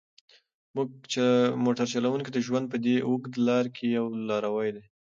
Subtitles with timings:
[1.63, 4.83] موټر چلونکی د ژوند په دې اوږده لاره کې یو لاروی دی.